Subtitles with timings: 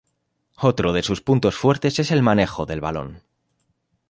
[0.57, 3.21] Otro de sus puntos fuertes es el manejo del balón.